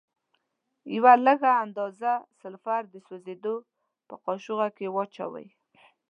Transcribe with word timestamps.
یوه 0.95 1.13
لږه 1.25 1.51
اندازه 1.65 2.11
سلفر 2.39 2.81
د 2.89 2.95
سوځیدو 3.05 3.55
په 4.07 4.15
قاشوغه 4.25 4.67
کې 4.77 4.85
واچوئ. 4.89 5.47